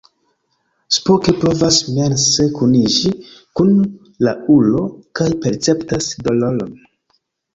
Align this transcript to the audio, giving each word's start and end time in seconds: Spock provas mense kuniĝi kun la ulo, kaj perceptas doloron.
Spock 0.95 1.27
provas 1.41 1.75
mense 1.97 2.45
kuniĝi 2.55 3.11
kun 3.59 3.69
la 4.27 4.33
ulo, 4.55 4.81
kaj 5.19 5.27
perceptas 5.45 6.09
doloron. 6.29 6.73